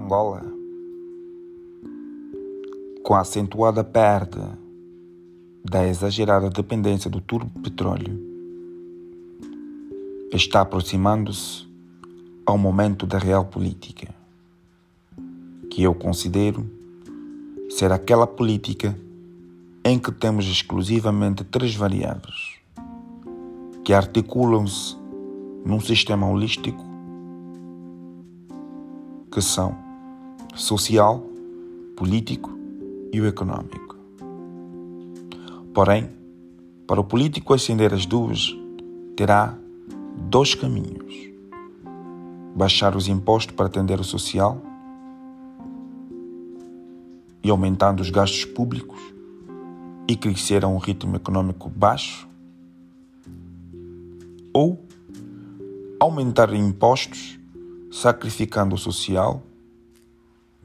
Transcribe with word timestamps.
Angola, 0.00 0.42
com 3.04 3.14
a 3.14 3.20
acentuada 3.20 3.84
perda 3.84 4.58
da 5.62 5.86
exagerada 5.86 6.48
dependência 6.48 7.10
do 7.10 7.20
turbo 7.20 7.60
petróleo, 7.60 8.18
está 10.32 10.62
aproximando-se 10.62 11.68
ao 12.46 12.56
momento 12.56 13.06
da 13.06 13.18
real 13.18 13.44
política, 13.44 14.08
que 15.70 15.82
eu 15.82 15.94
considero 15.94 16.66
ser 17.68 17.92
aquela 17.92 18.26
política 18.26 18.98
em 19.84 19.98
que 19.98 20.10
temos 20.10 20.46
exclusivamente 20.46 21.44
três 21.44 21.74
variáveis 21.74 22.58
que 23.84 23.92
articulam-se 23.92 24.96
num 25.64 25.78
sistema 25.78 26.26
holístico 26.26 26.84
que 29.30 29.40
são 29.40 29.89
social, 30.54 31.24
político 31.96 32.50
e 33.12 33.20
o 33.20 33.26
econômico. 33.26 33.96
Porém, 35.72 36.10
para 36.86 37.00
o 37.00 37.04
político 37.04 37.54
ascender 37.54 37.94
as 37.94 38.04
duas, 38.06 38.56
terá 39.16 39.56
dois 40.28 40.54
caminhos: 40.54 41.14
baixar 42.54 42.96
os 42.96 43.08
impostos 43.08 43.54
para 43.54 43.66
atender 43.66 44.00
o 44.00 44.04
social 44.04 44.60
e 47.42 47.50
aumentando 47.50 48.00
os 48.00 48.10
gastos 48.10 48.44
públicos 48.44 49.00
e 50.08 50.16
crescer 50.16 50.64
a 50.64 50.68
um 50.68 50.78
ritmo 50.78 51.16
econômico 51.16 51.70
baixo, 51.70 52.28
ou 54.52 54.84
aumentar 56.00 56.52
impostos 56.52 57.38
sacrificando 57.90 58.74
o 58.74 58.78
social, 58.78 59.42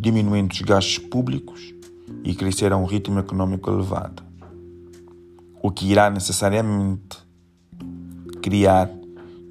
diminuindo 0.00 0.52
os 0.52 0.62
gastos 0.62 0.96
públicos 0.96 1.74
e 2.24 2.34
crescer 2.34 2.72
a 2.72 2.76
um 2.76 2.86
ritmo 2.86 3.18
econômico 3.18 3.70
elevado, 3.70 4.22
o 5.62 5.70
que 5.70 5.90
irá 5.90 6.08
necessariamente 6.08 7.18
criar 8.40 8.90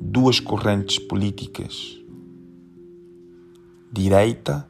duas 0.01 0.39
correntes 0.39 0.97
políticas, 0.97 1.99
direita 3.91 4.67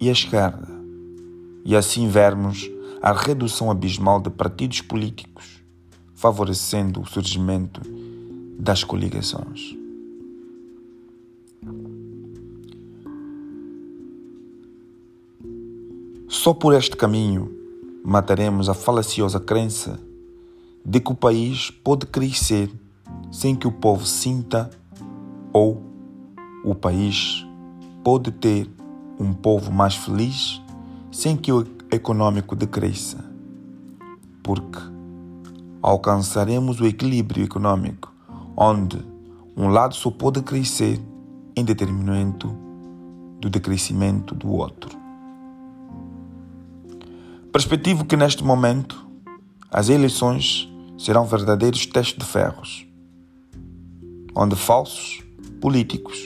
e 0.00 0.08
esquerda, 0.08 0.68
e 1.62 1.76
assim 1.76 2.08
vermos 2.08 2.70
a 3.02 3.12
redução 3.12 3.70
abismal 3.70 4.18
de 4.18 4.30
partidos 4.30 4.80
políticos, 4.80 5.62
favorecendo 6.14 7.02
o 7.02 7.06
surgimento 7.06 7.82
das 8.58 8.82
coligações. 8.82 9.79
Só 16.42 16.54
por 16.54 16.72
este 16.72 16.96
caminho 16.96 17.54
mataremos 18.02 18.70
a 18.70 18.72
falaciosa 18.72 19.38
crença 19.38 20.00
de 20.82 20.98
que 20.98 21.12
o 21.12 21.14
país 21.14 21.70
pode 21.70 22.06
crescer 22.06 22.72
sem 23.30 23.54
que 23.54 23.68
o 23.68 23.70
povo 23.70 24.06
sinta 24.06 24.70
ou 25.52 25.82
o 26.64 26.74
país 26.74 27.46
pode 28.02 28.30
ter 28.30 28.70
um 29.18 29.34
povo 29.34 29.70
mais 29.70 29.94
feliz 29.94 30.62
sem 31.12 31.36
que 31.36 31.52
o 31.52 31.66
econômico 31.92 32.56
decresça. 32.56 33.22
Porque 34.42 34.80
alcançaremos 35.82 36.80
o 36.80 36.86
equilíbrio 36.86 37.44
econômico 37.44 38.10
onde 38.56 38.98
um 39.54 39.68
lado 39.68 39.94
só 39.94 40.10
pode 40.10 40.40
crescer 40.40 40.98
em 41.54 41.62
detrimento 41.62 42.48
do 43.38 43.50
decrescimento 43.50 44.34
do 44.34 44.50
outro. 44.50 44.99
Perspectivo 47.60 48.06
que 48.06 48.16
neste 48.16 48.42
momento 48.42 49.06
as 49.70 49.90
eleições 49.90 50.66
serão 50.96 51.26
verdadeiros 51.26 51.84
testes 51.84 52.16
de 52.16 52.24
ferros, 52.24 52.86
onde 54.34 54.56
falsos 54.56 55.22
políticos 55.60 56.18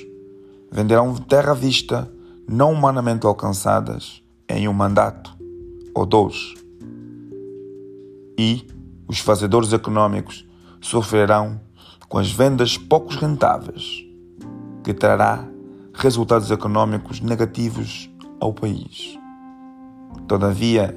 venderão 0.70 1.12
terra 1.16 1.50
à 1.50 1.54
vista 1.54 2.08
não 2.48 2.72
humanamente 2.72 3.26
alcançadas 3.26 4.22
em 4.48 4.68
um 4.68 4.72
mandato 4.72 5.36
ou 5.92 6.06
dois, 6.06 6.54
e 8.38 8.64
os 9.08 9.18
fazedores 9.18 9.72
econômicos 9.72 10.46
sofrerão 10.80 11.60
com 12.08 12.18
as 12.18 12.30
vendas 12.30 12.78
poucos 12.78 13.16
rentáveis, 13.16 14.06
que 14.84 14.94
trará 14.94 15.44
resultados 15.94 16.52
econômicos 16.52 17.18
negativos 17.20 18.08
ao 18.38 18.54
país. 18.54 19.18
Todavia, 20.28 20.96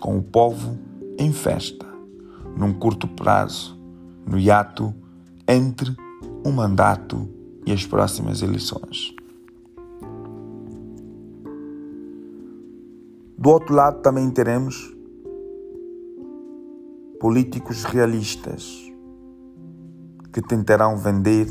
com 0.00 0.16
o 0.16 0.22
povo 0.22 0.78
em 1.18 1.32
festa, 1.32 1.86
num 2.56 2.72
curto 2.72 3.06
prazo, 3.06 3.78
no 4.26 4.38
hiato 4.38 4.92
entre 5.46 5.94
um 6.44 6.50
mandato 6.50 7.28
e 7.66 7.72
as 7.72 7.86
próximas 7.86 8.40
eleições. 8.40 9.14
Do 13.36 13.50
outro 13.50 13.74
lado, 13.74 14.00
também 14.00 14.30
teremos 14.30 14.94
políticos 17.20 17.84
realistas 17.84 18.90
que 20.32 20.40
tentarão 20.40 20.96
vender 20.96 21.48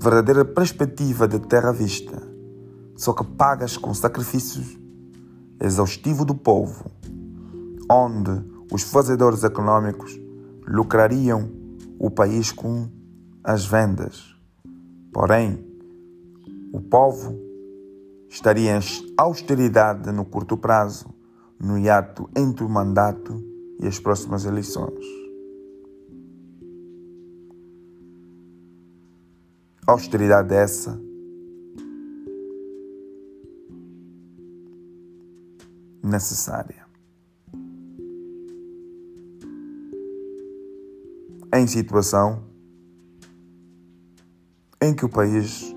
verdadeira 0.00 0.44
perspectiva 0.44 1.26
de 1.26 1.38
terra 1.38 1.72
vista, 1.72 2.22
só 2.96 3.12
que 3.12 3.24
pagas 3.24 3.76
com 3.76 3.94
sacrifícios 3.94 4.78
exaustivo 5.60 6.24
do 6.24 6.34
povo 6.34 6.90
onde 7.90 8.44
os 8.72 8.82
fazedores 8.82 9.44
econômicos 9.44 10.18
lucrariam 10.66 11.50
o 11.98 12.10
país 12.10 12.52
com 12.52 12.88
as 13.42 13.64
vendas. 13.64 14.34
Porém, 15.12 15.64
o 16.72 16.80
povo 16.80 17.38
estaria 18.28 18.76
em 18.76 18.80
austeridade 19.16 20.10
no 20.12 20.24
curto 20.24 20.56
prazo, 20.56 21.06
no 21.58 21.78
hiato 21.78 22.28
entre 22.36 22.64
o 22.64 22.68
mandato 22.68 23.42
e 23.80 23.86
as 23.86 23.98
próximas 23.98 24.44
eleições. 24.44 25.04
Austeridade 29.86 30.52
essa 30.52 31.00
necessária. 36.02 36.85
Em 41.66 41.68
situação 41.68 42.44
em 44.80 44.94
que 44.94 45.04
o 45.04 45.08
país 45.08 45.74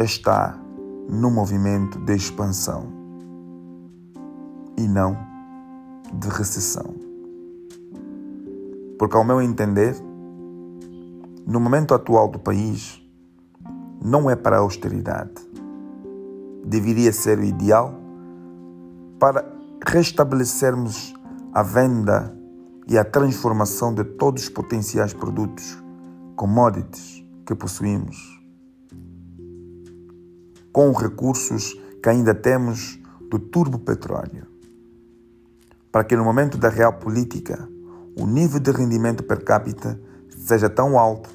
está 0.00 0.58
num 1.06 1.30
movimento 1.30 1.98
de 2.00 2.14
expansão 2.14 2.90
e 4.78 4.88
não 4.88 5.14
de 6.14 6.28
recessão. 6.28 6.94
Porque, 8.98 9.14
ao 9.14 9.22
meu 9.22 9.42
entender, 9.42 9.94
no 11.46 11.60
momento 11.60 11.92
atual 11.92 12.28
do 12.28 12.38
país, 12.38 12.98
não 14.02 14.30
é 14.30 14.34
para 14.34 14.56
a 14.56 14.60
austeridade. 14.60 15.34
Deveria 16.64 17.12
ser 17.12 17.38
o 17.38 17.44
ideal 17.44 17.94
para 19.18 19.44
restabelecermos 19.86 21.14
a 21.52 21.62
venda 21.62 22.34
e 22.88 22.96
a 22.96 23.04
transformação 23.04 23.92
de 23.92 24.04
todos 24.04 24.44
os 24.44 24.48
potenciais 24.48 25.12
produtos, 25.12 25.82
commodities 26.36 27.24
que 27.44 27.54
possuímos. 27.54 28.16
Com 30.72 30.90
os 30.90 30.96
recursos 30.96 31.74
que 32.02 32.08
ainda 32.08 32.34
temos 32.34 33.00
do 33.28 33.38
turbo 33.38 33.78
petróleo. 33.78 34.46
Para 35.90 36.04
que 36.04 36.16
no 36.16 36.24
momento 36.24 36.58
da 36.58 36.68
real 36.68 36.92
política 36.92 37.68
o 38.18 38.26
nível 38.26 38.60
de 38.60 38.70
rendimento 38.70 39.24
per 39.24 39.42
capita 39.42 40.00
seja 40.28 40.70
tão 40.70 40.98
alto 40.98 41.28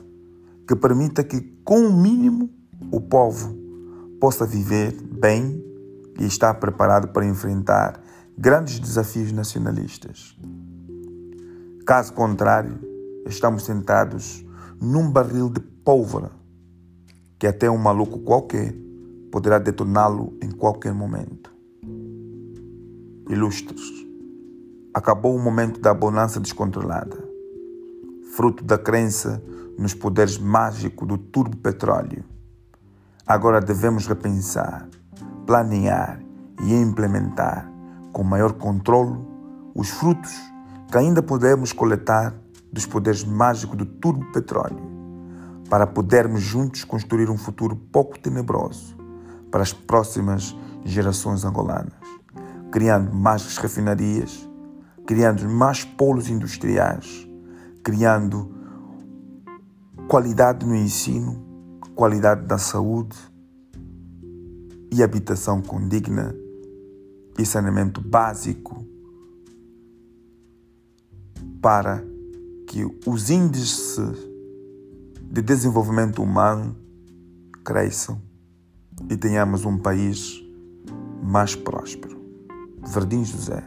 que 0.67 0.75
permita 0.75 1.23
que, 1.23 1.41
com 1.63 1.79
o 1.85 1.93
mínimo, 1.93 2.49
o 2.91 3.01
povo 3.01 3.55
possa 4.19 4.45
viver 4.45 4.93
bem 5.01 5.61
e 6.17 6.25
estar 6.25 6.53
preparado 6.55 7.09
para 7.09 7.25
enfrentar 7.25 8.01
grandes 8.37 8.79
desafios 8.79 9.31
nacionalistas. 9.31 10.37
Caso 11.91 12.13
contrário, 12.13 12.79
estamos 13.27 13.65
sentados 13.65 14.45
num 14.79 15.11
barril 15.11 15.49
de 15.49 15.59
pólvora 15.59 16.31
que 17.37 17.45
até 17.45 17.69
um 17.69 17.77
maluco 17.77 18.19
qualquer 18.19 18.73
poderá 19.29 19.59
detoná-lo 19.59 20.33
em 20.41 20.49
qualquer 20.51 20.93
momento. 20.93 21.53
Ilustres, 23.29 24.07
acabou 24.93 25.35
o 25.35 25.43
momento 25.43 25.81
da 25.81 25.93
bonança 25.93 26.39
descontrolada, 26.39 27.17
fruto 28.37 28.63
da 28.63 28.77
crença 28.77 29.43
nos 29.77 29.93
poderes 29.93 30.37
mágicos 30.37 31.05
do 31.05 31.17
turbo 31.17 31.57
petróleo. 31.57 32.23
Agora 33.27 33.59
devemos 33.59 34.07
repensar 34.07 34.87
planear 35.45 36.23
e 36.63 36.73
implementar 36.73 37.69
com 38.13 38.23
maior 38.23 38.53
controle 38.53 39.19
os 39.75 39.89
frutos 39.89 40.51
que 40.91 40.97
ainda 40.97 41.23
podemos 41.23 41.71
coletar 41.71 42.35
dos 42.69 42.85
poderes 42.85 43.23
mágicos 43.23 43.77
do 43.77 43.85
turbo 43.85 44.29
petróleo, 44.33 44.91
para 45.69 45.87
podermos 45.87 46.41
juntos 46.41 46.83
construir 46.83 47.29
um 47.29 47.37
futuro 47.37 47.77
pouco 47.77 48.19
tenebroso 48.19 48.97
para 49.49 49.63
as 49.63 49.71
próximas 49.71 50.53
gerações 50.83 51.45
angolanas, 51.45 51.93
criando 52.69 53.15
mais 53.15 53.57
refinarias, 53.57 54.49
criando 55.07 55.47
mais 55.47 55.85
polos 55.85 56.29
industriais, 56.29 57.25
criando 57.81 58.53
qualidade 60.09 60.65
no 60.65 60.75
ensino, 60.75 61.41
qualidade 61.95 62.45
da 62.45 62.57
saúde 62.57 63.17
e 64.91 65.01
habitação 65.01 65.61
condigna 65.61 66.35
e 67.39 67.45
saneamento 67.45 68.01
básico 68.01 68.90
para 71.61 72.03
que 72.67 72.83
os 73.05 73.29
índices 73.29 74.17
de 75.21 75.41
desenvolvimento 75.41 76.23
humano 76.23 76.75
cresçam 77.63 78.21
e 79.09 79.15
tenhamos 79.15 79.65
um 79.65 79.77
país 79.77 80.41
mais 81.23 81.55
próspero. 81.55 82.19
Verdim 82.85 83.23
José, 83.23 83.63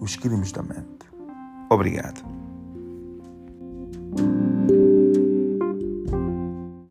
os 0.00 0.16
crimes 0.16 0.50
da 0.52 0.62
mente. 0.62 1.06
Obrigado. 1.70 2.37